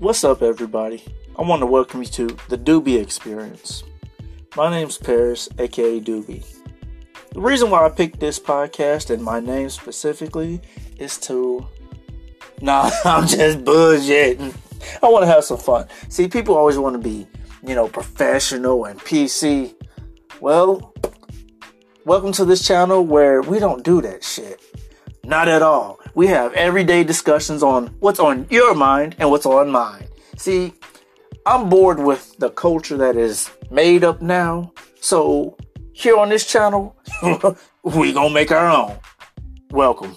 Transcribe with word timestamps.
What's 0.00 0.22
up, 0.22 0.42
everybody? 0.42 1.02
I 1.36 1.42
want 1.42 1.58
to 1.58 1.66
welcome 1.66 2.02
you 2.02 2.08
to 2.10 2.28
the 2.48 2.56
Duebee 2.56 3.02
Experience. 3.02 3.82
My 4.56 4.70
name's 4.70 4.96
Paris, 4.96 5.48
aka 5.58 5.98
Duebee. 5.98 6.44
The 7.32 7.40
reason 7.40 7.68
why 7.68 7.84
I 7.84 7.88
picked 7.88 8.20
this 8.20 8.38
podcast 8.38 9.10
and 9.10 9.20
my 9.20 9.40
name 9.40 9.68
specifically 9.70 10.60
is 10.98 11.18
to. 11.22 11.66
Nah, 12.60 12.88
I'm 13.04 13.26
just 13.26 13.64
bullshitting. 13.64 14.54
I 15.02 15.08
want 15.08 15.24
to 15.24 15.26
have 15.26 15.42
some 15.42 15.58
fun. 15.58 15.88
See, 16.08 16.28
people 16.28 16.56
always 16.56 16.78
want 16.78 16.94
to 16.94 17.00
be, 17.00 17.26
you 17.66 17.74
know, 17.74 17.88
professional 17.88 18.84
and 18.84 19.00
PC. 19.00 19.74
Well, 20.40 20.94
welcome 22.04 22.30
to 22.34 22.44
this 22.44 22.64
channel 22.64 23.04
where 23.04 23.42
we 23.42 23.58
don't 23.58 23.82
do 23.82 24.00
that 24.02 24.22
shit. 24.22 24.60
Not 25.28 25.46
at 25.46 25.60
all. 25.60 26.00
We 26.14 26.28
have 26.28 26.54
everyday 26.54 27.04
discussions 27.04 27.62
on 27.62 27.88
what's 28.00 28.18
on 28.18 28.46
your 28.48 28.74
mind 28.74 29.14
and 29.18 29.30
what's 29.30 29.44
on 29.44 29.68
mine. 29.68 30.08
See, 30.38 30.72
I'm 31.44 31.68
bored 31.68 31.98
with 31.98 32.34
the 32.38 32.48
culture 32.48 32.96
that 32.96 33.14
is 33.14 33.50
made 33.70 34.04
up 34.04 34.22
now. 34.22 34.72
So, 35.02 35.58
here 35.92 36.16
on 36.16 36.30
this 36.30 36.46
channel, 36.46 36.96
we 37.82 38.14
gonna 38.14 38.32
make 38.32 38.50
our 38.50 38.70
own. 38.70 38.96
Welcome. 39.70 40.16